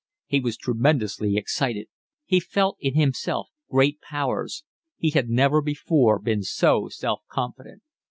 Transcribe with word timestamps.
He 0.25 0.39
was 0.39 0.57
tremendously 0.57 1.37
excited. 1.37 1.87
He 2.25 2.39
felt 2.39 2.77
in 2.79 2.95
himself 2.95 3.49
great 3.69 4.01
powers. 4.01 4.63
He 4.97 5.11
had 5.11 5.29
never 5.29 5.61
before 5.61 6.17
been 6.17 6.41
so 6.41 6.87
self 6.89 7.21
confident. 7.29 7.83